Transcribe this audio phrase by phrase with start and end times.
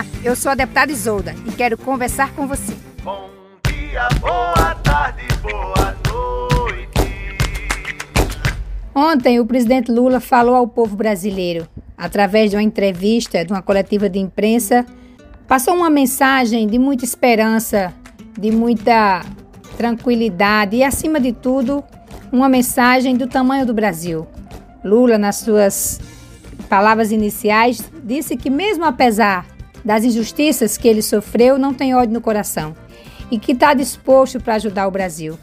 [0.00, 2.74] Olá, eu sou a deputada Isolda e quero conversar com você.
[3.02, 3.28] Bom
[3.66, 7.68] dia, boa tarde, boa noite.
[8.94, 11.68] Ontem, o presidente Lula falou ao povo brasileiro,
[11.98, 14.86] através de uma entrevista, de uma coletiva de imprensa,
[15.46, 17.92] passou uma mensagem de muita esperança,
[18.38, 19.22] de muita
[19.76, 21.84] tranquilidade e, acima de tudo,
[22.32, 24.26] uma mensagem do tamanho do Brasil.
[24.82, 26.00] Lula, nas suas
[26.70, 32.20] palavras iniciais, disse que, mesmo apesar das injustiças que ele sofreu, não tem ódio no
[32.20, 32.74] coração
[33.30, 35.38] e que está disposto para ajudar o Brasil.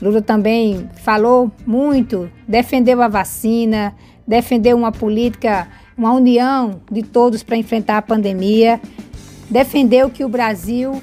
[0.00, 3.94] Lula também falou muito, defendeu a vacina,
[4.26, 5.66] defendeu uma política,
[5.96, 8.80] uma união de todos para enfrentar a pandemia,
[9.48, 11.02] defendeu que o Brasil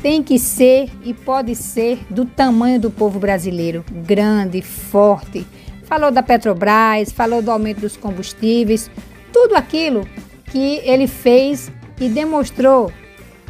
[0.00, 5.44] tem que ser e pode ser do tamanho do povo brasileiro, grande, forte.
[5.84, 8.90] Falou da Petrobras, falou do aumento dos combustíveis,
[9.32, 10.08] tudo aquilo
[10.50, 12.92] que ele fez e demonstrou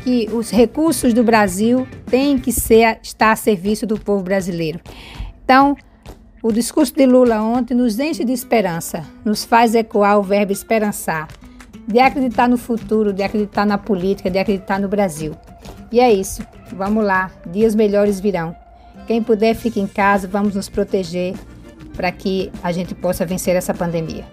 [0.03, 4.81] que os recursos do Brasil têm que ser, estar a serviço do povo brasileiro.
[5.45, 5.77] Então,
[6.43, 11.29] o discurso de Lula ontem nos enche de esperança, nos faz ecoar o verbo esperançar,
[11.87, 15.35] de acreditar no futuro, de acreditar na política, de acreditar no Brasil.
[15.91, 16.43] E é isso.
[16.73, 18.55] Vamos lá, dias melhores virão.
[19.07, 21.35] Quem puder, fique em casa, vamos nos proteger
[21.97, 24.25] para que a gente possa vencer essa pandemia.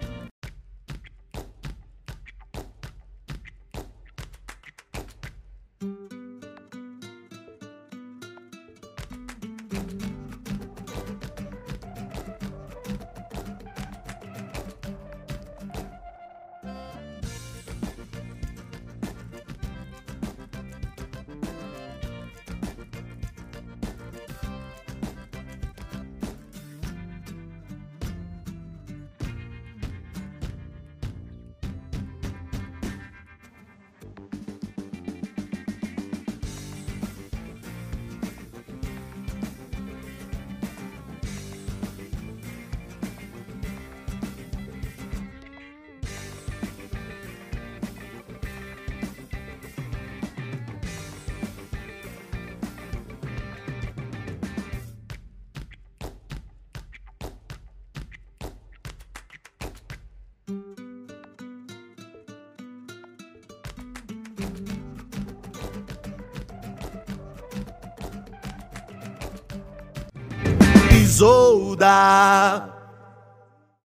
[71.06, 72.75] Isolda.